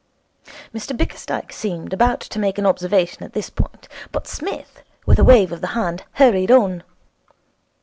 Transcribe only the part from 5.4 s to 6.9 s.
of the hand, hurried on.